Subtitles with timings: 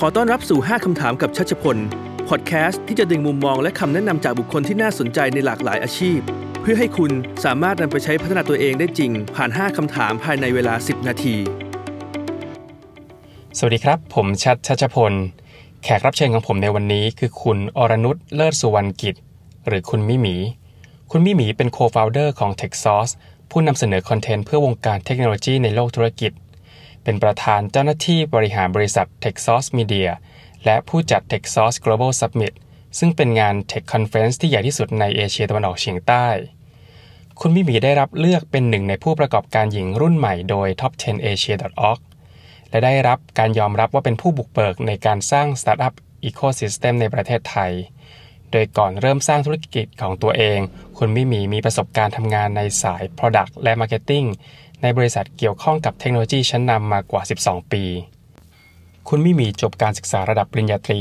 [0.00, 1.76] ขอต้อนรับสู่ 5 คำถามกับชัชพล
[2.28, 6.18] พอดแคสต์ที่จะดึงมุมมองและคำแนะนำจากบุคคลที่น่าสนใจในหลากหลายอาชีพ
[6.60, 7.12] เพื่อให้คุณ
[7.44, 11.36] สามารถนำไปใช้พัฒนาตัวเองได้จริง ผ่าน 5 คำถามภายในเวลา 10 นาที
[13.58, 15.12] สวัสดีครับ ผมชัดชัชพล
[15.82, 19.14] แขกรับเชิญของผมในวันนี้คือคุณอรนุชเลิศสุวรรณกิจ
[19.66, 20.36] หรือคุณมิมี่
[21.10, 23.12] คุณมิมี่เป็น co-founder ของ Techsauce
[23.50, 26.32] ผู้นำเสนอคอนเทนต์เพื่อวงการเทคโนโลยีในโลกธุรกิจ
[27.08, 30.10] เป็นประธานเจ้าหน้าที่บริหารบริษัท Techsauce Media
[30.64, 32.54] และผู้จัด Techsauce Global Summit
[32.98, 36.26] ซึ่งเป็นงาน Tech Conference ที่ใหญ่ที่สุดในเอเชียตะวันออกเฉียงใต้
[37.40, 42.00] คุณมิมี่ได้รับเลือกเป็นหนึ่งในผู้ประกอบการหญิงรุ่นใหม่โดย Top 10 Asia.org
[42.70, 45.94] และได้รับการยอมรับว่าเป็นผู้บุกเบิกในการสร้างสตาร์ทอัพ
[46.24, 47.72] ecosystem ในประเทศไทย
[48.52, 50.58] โดยก่อนเริ่มสร้างธุรกิจของตัวเอง
[50.98, 54.26] คุณมิมี่มีประสบการณ์ทำงานในสาย Product และ Marketing
[54.82, 57.84] ในบริษัทเกี่ยวข้องกับเทคโนโลยีชั้นนำมากว่า 12 ปี
[59.08, 61.00] คุณมิมีจบการศึกษาระดับปริญญาตรี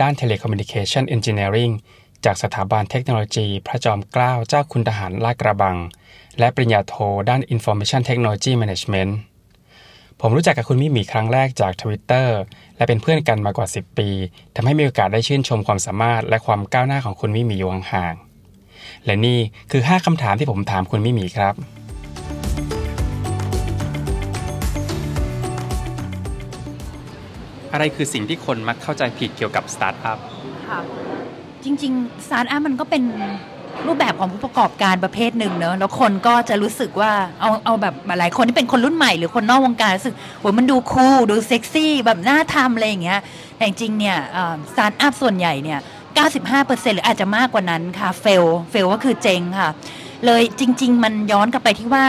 [0.00, 1.72] ด้าน Telecommunication Engineering
[2.24, 5.76] จากสถาบันเทคโนโลยีพระจอมเกล้าเจ้าคุณทหารลาดกระบัง
[6.38, 6.94] และปริญญาโท
[7.28, 9.12] ด้าน Information Technology Management
[10.20, 12.28] ผมรู้จักกับคุณมิมีครั้งแรกจาก Twitter
[12.76, 14.08] และเป็นเพื่อนกันมากว่า 10 ปี
[14.54, 19.38] ทำให้มีโอกาสได้ชื่นชมความสามารถและความก้าวหน้าของคุณมิมีอยู่ห่างๆและนี่
[19.70, 21.54] คือ 5 คำถามที่ผมถามคุณมิมี่ครับ
[27.74, 30.18] อะไรคือสิ่งที่คนมักเข้าใจผิดเกี่ยวกับสตาร์ทอัพ
[30.68, 30.80] ค่ะ
[31.64, 33.02] จริงๆสตาร์ทอัพมันก็เป็น
[33.86, 43.20] รูปแบบของผู้ประกอบการประเภทหนึ่งเนอะแล้วคนก็จะรู้สึกว่าเอาเอาแบบหลายคนที่เป็นคนรุ่นใหม่หรือคนนอกวงการรู้สึกโหมันดู cool ดูเซ็กซี่แบบน่าทำอะไรอย่างเงี้ย
[43.56, 44.16] แต่จริงๆเนี่ย
[44.72, 45.78] สตาร์ทอัพส่วนใหญ่เนี่ย
[46.36, 49.70] 95%หรืออาจจะมากกว่านั้นค่ะ fail fail ก็คือเจ๊งค่ะ
[50.26, 52.04] เลยจริง ๆ มันย้อนกลับไปที่ว่า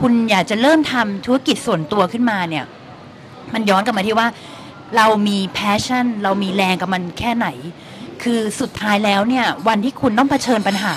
[0.00, 2.64] คุณอยากจะเริ่มทำธุรกิจส่วนตัวขึ้นมาเนี่ย
[3.54, 4.26] มันย้อนกลับมาที่ว่า
[4.96, 7.48] เรามี passion เรามีแรงกับมันแค่ไหน
[8.22, 10.96] คือสุดท้ายแล้วเนี่ย วันที่คุณต้องเผชิญปัญหา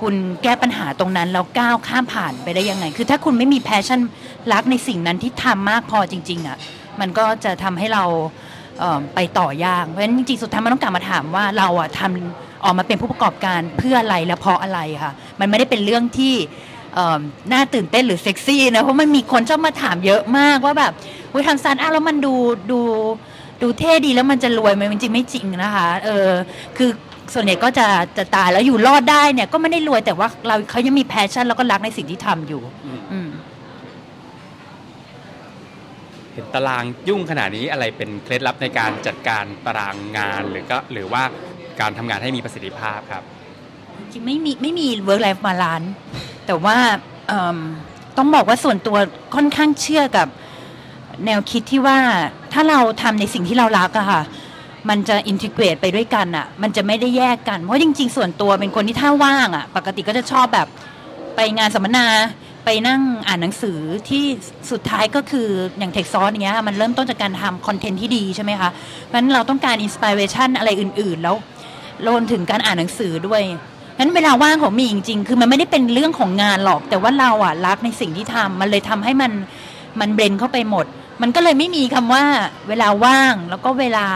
[0.00, 4.00] คุณแก้ปัญหาตรงนั้นแล้วก้าวข้ามผ่านไปได้ยังไง คือถ้าคุณไม่มี passion
[4.52, 6.56] รักในสิ่งนั้นที่ทำมากพอจริง ๆอะ่ะ
[7.00, 8.82] มันก็จะทำให้เรา
[9.14, 16.34] ไปต่อยาก เพราะฉะนั้นจริงๆสุดท้ายมันต้องกลับมาถามว่าเราอะทำออกมาเป็นผู้ประกอบการเพื่ออะไรและเพราะอะไรค่ะมันไม่ได้เป็นเรื่องที่
[17.52, 20.92] น่าตื่นเต้นหรือเซ็กซี่นะเพราะมันมีคนชอบมาถามเยอะมากว่าแบบ
[21.34, 22.34] วิทางซันอะแล้วมันดู
[22.72, 22.80] ดู
[23.62, 26.30] ดูเท่ดีแล้วมันจะรวยไหมจริงไม่จริงนะคะเออ
[26.76, 26.90] คือ
[27.34, 27.86] ส่วนใหญ่ก็จะ
[28.18, 32.62] จะตายแล้วอยู่รอดได้เนี่ยก็ไม่ได้รวยแต่ว่าเราเขายังมี passion แล้วก็รักในสิ่งที่ทำอยู่
[33.12, 33.20] อื
[36.32, 41.22] เห็นตารางยุ่งขนาดนี้อะไรเป็นเคล็ดลับในการจัดการตารางงานหรือก็หรือว่า
[41.80, 43.22] การทำงานให้มีประสิทธิภาพครับ
[44.12, 45.88] จริงไม่มีไม่มี work life balance
[46.46, 46.76] แต่ว่า
[48.16, 48.96] ต้องบอกว่าส่วนตัว
[49.34, 50.28] ค่อนข้างเชื่อกับ
[51.26, 51.98] แนวคิดที่ว่า
[52.52, 54.22] ถ้าเราทำในสิ่งที่เรารักอะค่ะ
[54.88, 60.66] มันจะอินทิเกรตไปด้วยกันอะมันจะไม่ได้แยกกัน เพราะจริง ๆ ส่วนตัวเป็นคนที่ถ้าว่างอะปกติก็จะชอบแบบ
[61.36, 62.06] ไปงานสัมมนา
[62.64, 63.78] ไปนั่งอ่านหนังสือ
[64.08, 64.24] ที่
[64.70, 65.48] สุดท้ายก็คือ
[65.78, 68.70] อย่าง Techsauce อย่างเงี้ยมันเริ่มต้นจากการทำคอนเทนต์ที่ดีใช่ไหมคะ
[69.06, 71.36] เพราะนั้นเราต้องการ inspiration อะไรอื่น ๆ แล้ว
[72.06, 73.42] รวมถึงการอ่านหนังสือด้วย
[73.98, 79.32] นั้นเวลาว่างของมี่จริง ๆ คือมันไม่ได้เป็นเรื่องของงานหรอก แต่ว่าเราอะรักในสิ่งที่ทำมันเลยทำให้มัน
[80.00, 80.86] มัน blend เข้าไปหมด
[81.22, 82.24] มันก็เลยไม่มีคำว่า
[82.68, 84.06] เวลาว่างแล้วก็เวลา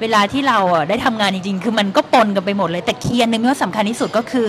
[0.00, 4.48] เวลาที่เราอะได้ทำงานจริงๆ คือมันก็ปนกันไปหมดเลยแต่ key อันหนึ่งที่สำคัญที่สุดก็คือ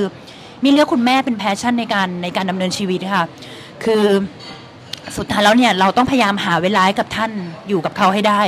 [0.64, 3.24] มี่เลือกคุณแม่เป็น passion ในการในการดำเนินชีวิตค่ะ
[3.84, 4.04] คือ
[5.18, 7.32] สุดท้ายแล้วเนี่ยเราต้องพยายามหาเวลาให้กับท่าน
[7.70, 8.42] อยู่กับเขาให้ได้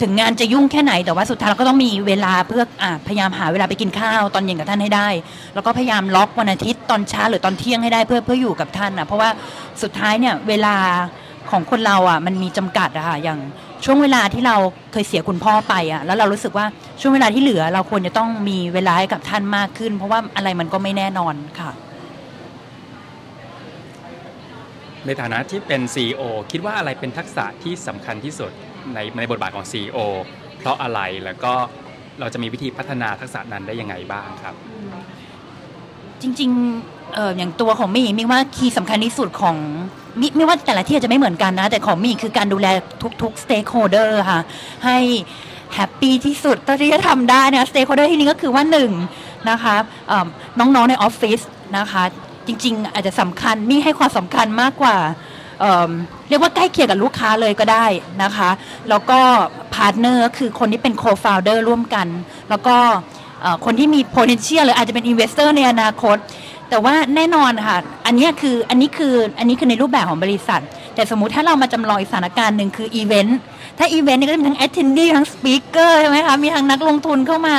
[0.00, 5.08] ถึงงานจะยุ่งแค่ไหนแต่ว่าสุดท้ายเราก็ต้องมีเวลาเพื่ออพยายามหาเวลาไปกินข้าวตอนเย็นกับท่านให้ได้
[5.54, 9.30] แล้วก็พยายามล็อกวันอาทิตย์ตอนเช้าหรือตอนเที่ยงให้ได้เพื่อเพื่ออยู่กับท่านอะเพราะว่า
[9.82, 10.74] สุดท้ายเนี่ยเวลา
[11.52, 13.38] ของคนเราอะมันมีจำกัดอะค่ะอย่าง
[13.84, 14.56] ช่วงเวลาที่เรา
[14.92, 16.66] เคยเสียคุณพ่อไปอะแล้วเรารู้สึกว่า
[17.00, 21.70] ช่วงเวลาที่เหลือเราควรจะต้องมีเวลาให้กับท่านมากขึ้น เพราะว่าอะไรมันก็ไม่แน่นอนค่ะ
[25.06, 28.50] ในฐานะที่เป็น CEO คิดว่าอะไรเป็นทักษะที่สำคัญที่สุด
[28.94, 29.98] ในในบทบาทของ CEO
[30.58, 31.52] เพราะอะไรแล้วก็
[32.20, 34.54] เราจะมีวิธีพัฒนาทักษะนั้นได้ยังไงบ้างครับ
[36.22, 39.56] จริงๆเอออย่างตัวของมี่มีว่าคีย์สำคัญที่สุดของ
[40.20, 42.66] มิไม่ว่าแต่ละที่จะไม่เหมือนกันนะ แต่ของมี่คือการดูแล
[43.22, 44.40] ทุกๆ stakeholder ค่ะ
[44.84, 44.98] ให้
[45.74, 48.90] แฮปปี้ที่สุดเท่าที่จะทำได้นะ stakeholder ที่นี้ก็คือว่าหนึ่ง
[49.50, 49.74] นะคะ
[50.58, 51.40] น้องๆในออฟฟิศ
[51.78, 52.02] นะคะ
[52.46, 54.96] จริง ๆ อาจจะสำคัญมี่ให้ความสำคัญมากกว่า
[56.28, 57.86] เรียกว่าใกล้เคียงกับลูกค้าเลยก็ได้
[58.22, 58.50] นะคะ
[58.88, 59.20] แล้วก็
[59.74, 62.06] พาร์ทเนอร์คือคนที่เป็น co-founder ร่วมกัน
[62.50, 62.76] แล้วก็
[63.64, 66.16] คนที่มี potential หรืออาจจะเป็น investor ในอนาคต
[66.72, 70.62] แต่ว่าแน่นอนค่ะ อันนี้คืออันนี้คืออันนี้คือในรูปแบบของบริษัท
[70.94, 73.38] แต่สมมุติถ้าเรามาจำลองอีกสถานการณ์หนึ่งคืออีเวนต์
[73.78, 77.56] ถ้าอีเวนต์นี่ก็จะมีทั้ง attendee ทั้ง speaker ใช่ไหมคะมีทั้งนักลงทุนเข้ามา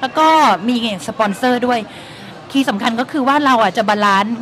[0.00, 0.26] แล้วก็
[0.68, 0.74] มี
[1.08, 1.78] สปอนเซอร์ด้วย
[2.50, 4.36] key สำคัญก็คือว่าเราอะจะ balance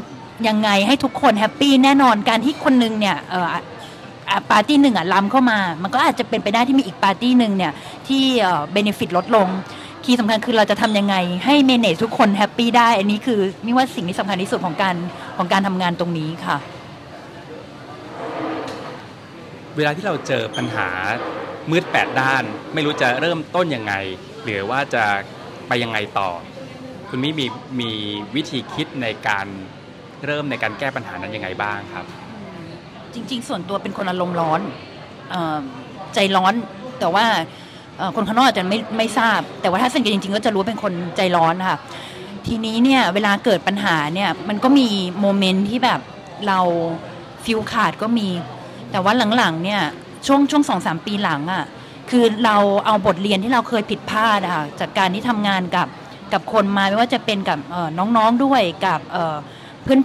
[0.49, 3.55] ยังไงให้ทุกคนแฮปปี้แน่นอนการที่คนนึงเนี่ยเอ่อ
[4.51, 7.73] ปาร์ตี้หนึ่งอะล้ำเข้ามา มันก็อาจจะเป็นไปได้ที่มีอีกปาร์ตี้หนึ่งเนี่ย
[8.09, 8.25] ที่
[8.73, 9.49] benefit ลดลง
[10.05, 14.97] key สำคัญคือเราจะทำยังไง ให้ manage ทุกคนแฮปปี้ได้ อันนี้คือมี่ว่าสิ่งที่สำคัญที่สุดของการ
[15.37, 16.57] ของการทำงานตรงนี้ค่ะ
[19.77, 20.89] เวลาที่เราเจอปัญหา
[21.71, 22.43] มืดแปดด้าน
[22.75, 23.95] ไม่รู้จะเริ่มต้นยังไง
[24.45, 25.05] หรือว่าจะ
[25.69, 26.31] ไปยังไงต่อ
[27.09, 27.47] คุณมิมี
[27.81, 27.91] มี
[28.37, 29.47] วิธีคิดในการ
[30.27, 32.05] เริ่มในการแก้ปัญหานั้นยังไงบ้างครับ
[33.15, 34.61] จริง ๆ ส่วนตัวเป็นคนอารมณ์ร้อน
[35.31, 35.59] เอ่อ
[36.15, 36.55] ใจร้อน
[37.01, 37.43] แต่ว่าเอ่อ
[38.17, 41.79] คนข้างนอกอาจจะไม่ไม่ทราบ แต่ว่าถ้าสนิทกันจริงๆ ก็จะรู้เป็นคนใจร้อนค่ะ
[42.47, 44.89] ทีนี้เนี่ยเวลาเกิดปัญหาเนี่ยมันก็มี
[45.21, 46.01] moment ที่แบบ
[46.47, 46.61] เรา
[47.45, 48.29] ฟิวส์ขาดก็มี
[48.91, 49.83] แต่ว่าหลังๆเนี่ย
[50.27, 51.65] ช่วงช่วงสองสามปีหลังอะ่ะ
[52.11, 52.57] คือเรา
[52.87, 55.89] เอาบทเรียนที่เราเคยผิดพลาดอะค่ะจากการที่ทำงานกับ
[56.33, 57.59] กับคนมาไม่ว่าจะเป็นกับ
[57.99, 59.37] น้องๆด้วยกับเอ่อ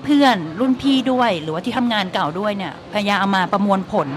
[0.03, 4.07] เพื่อนๆรุ่นพี่ด้วย หรือว่าที่ทำงานเก่าด้วยเนี่ยพยายามเอามาประมวลผล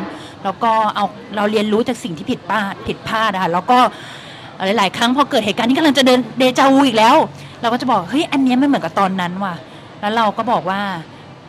[0.44, 1.05] แล้วก็เอา
[1.37, 3.79] เราเรียนรู้จากสิ่งที่ผิดพลาดผิดพลาดอะค่ะแล้วก็
[4.79, 7.17] หลาย ๆ ครั้งพอเกิดเหตุการณ์ที่กำลังจะเดินเดจาวูอีกแล้ว
[7.61, 9.55] เราก็จะบอกเฮ้ยอันนี้ไม่เหมือนกับตอนนั้นว่ะ
[10.00, 10.81] แล้วเราก็บอกว่า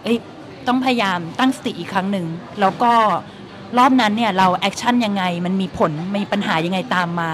[0.03, 0.18] เอ้ย
[0.68, 2.25] ต้องพยายามตั้งสติอีกครั้งหนึ่ง
[2.62, 2.91] แล้วก็
[3.77, 7.31] รอบนั้นเนี่ยเรา action ยังไงมันมีผลมีปัญหายังไงตามมา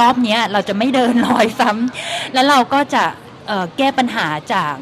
[0.00, 3.04] รอบนี้เราจะไม่เดินรอยซ้ำแล้วเราก็จะ
[3.78, 4.72] แก้ปัญหาจาก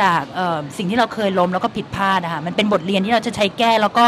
[0.00, 4.04] จากเอ่อสิ่งที่เราเคยล้มแล้วก็ผิดพลาดนะคะมันเป็นบทเรียนที่เราจะใช้แก้แล้วก็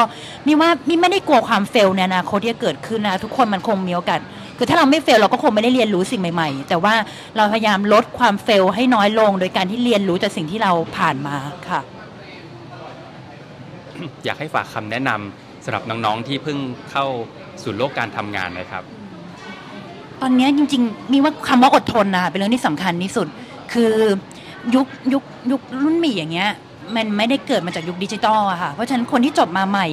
[0.47, 4.21] มีว่ามีไม่ได้กลัวความ fail ในอนาคตที่จะเกิดขึ้นนะทุกคนมันคงมีโอกาส
[4.59, 6.95] คือถ้าเราไม่เฟลเราก็คงไม่ได้เรียนรู้สิ่งใหม่ๆ แต่ว่า
[7.37, 11.37] เราพยายามลดความเฟลให้น้อยลง โดยการที่เรียนรู้จากสิ่งที่เราผ่านมา
[11.69, 11.81] ค่ะ
[14.25, 16.59] อยากให้ฝากคำแนะนำสำหรับน้องๆที่เพิ่ง
[16.91, 17.07] เข้า
[17.63, 18.83] สู่โลกการทำงานนะครับ
[20.21, 23.27] ตอนเนี้ยจริง ๆ มีว่าคำว่าอดทนนะคะเป็นเรื่องที่สำคัญที่สุด
[23.73, 23.95] คือ
[24.75, 26.51] ยุคยุคยุครุ่นหม่อย่างเงี้ย
[26.97, 29.87] มันไม่ได้เกิดมาจากยุคดิจิตอลอะค่ะ เพราะฉะนั้นคนที่จบมาใหม่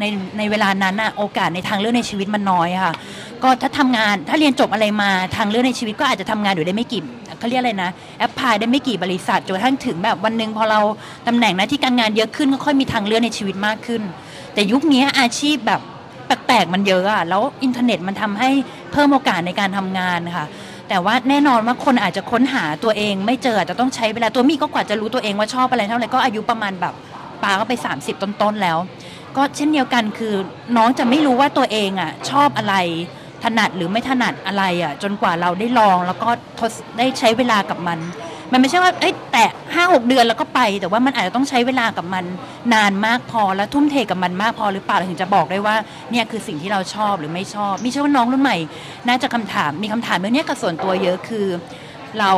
[0.00, 0.04] ใน
[0.38, 2.94] ในเวลานั้นอะโอกาสในทางเลือกในชีวิตมันน้อยค่ะ
[3.42, 7.02] ก็ถ้าทำงานถ้าเรียนจบอะไรมาทางเลือกในชีวิตก็อาจจะทำงานอยู่ได้ไม่กี่
[7.38, 10.80] เขาเรียกอะไรนะ apply ได้ไม่กี่บริษัทจนกระทั่งถึงแบบวันหนึ่งพอเรา
[11.26, 14.02] ตำแหน่งหน้าที่การงานเยอะขึ้นก็ค่อยมีทางเลือกในชีวิตมากขึ้น
[14.54, 15.80] แต่ยุคนี้อาชีพแบบ
[16.26, 18.50] แปลกๆมันเยอะอะแล้วอินเทอร์เน็ตมันทำให้
[18.92, 20.46] เพิ่มโอกาสในการทำงานค่ะ
[20.92, 26.94] แต่ว่าแน่นอนว่าคนอาจจะค้นหาตัวเอง ไม่เจออาจจะต้องใช้เวลาตัวมีก็กว่าจะรู้ตัวเองว่าชอบอะไรเท่าไหร่ก็อายุประมาณแบบ
[27.42, 28.78] ปาก็ไป 30 ต้นๆแล้ว
[29.36, 30.34] ก็เช่นเดียวกันคือ
[30.76, 32.74] น้องจะไม่รู้ว่าตัวเองอะชอบอะไร
[33.44, 36.28] ถนัดหรือไม่ถนัดอะไรอะจนกว่าเราได้ลองแล้วก็
[36.58, 37.98] ทดได้ใช้เวลากับมัน
[38.52, 42.24] มันไม่ใช่ว่าเอ้ยแตะ ห้าหกเดือนแล้วก็ไป แต่ว่ามันอาจจะต้องใช้เวลากับมัน
[42.74, 45.74] นานมากพอแล้วทุ่มเทกับมันมากพอหรือเปล่าเราถึงจะบอกได้ว่า
[46.10, 48.58] เนี่ยคือสิ่งที่เราชอบหรือไม่ชอบมีเชื่อว่าน้องรุ่นใหม่
[49.08, 51.46] น่าจะคำถามมีคำถามเรื่องนี้กับส่วนตัวเยอะคือ
[52.20, 52.32] เรา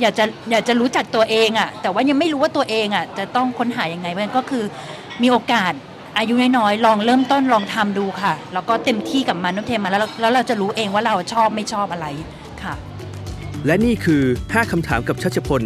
[0.00, 4.64] อยากจะอยากจะรู้จักตัวเองอะ่ะแต่ว่ายังไม่รู้ว่าตัวเองอะ่ะจะต้องค้นหายังไงมันก็คือ
[5.22, 5.72] มีโอกาส
[6.18, 12.06] อายุน้อยๆลองเริ่มต้นลองทำดูค่ะ แล้วก็เต็มที่กับมันนุ่มเทมาแล้วแล้วเราจะรู้เองว่าเราชอบไม่ชอบอะไร
[12.62, 12.74] ค่ะ
[13.66, 15.62] และนี่คือ 5คำถามกับชัชพล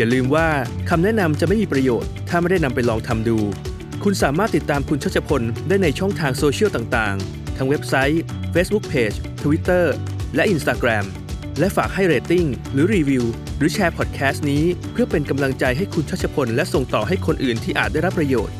[0.00, 0.48] อย่าลืมว่า
[0.90, 3.38] คำแนะนำจะไม่มีประโยชน์ ถ้าไม่ได้นำไปลองทำดู
[4.04, 8.22] คุณสามารถติดตามคุณชัชพลได้ในช่องทางโซเชียลต่างๆ ทั้งเว็บไซต์
[8.54, 9.84] Facebook Page Twitter
[10.34, 11.04] และ Instagram
[11.58, 13.24] และฝากให้เรตติ้งหรือรีวิว
[13.58, 18.54] หรือแชร์พอดแคสต์นี้ เพื่อเป็นกำลังใจให้คุณชัชพล และส่งต่อให้คนอื่นที่อาจได้รับประโยชน์